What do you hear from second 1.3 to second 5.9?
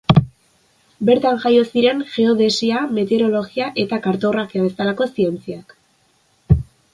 jaio ziren geodesia, meteorologia eta kartografia bezalako zientziak.